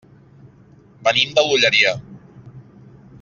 [1.09, 1.93] Venim de l'Olleria.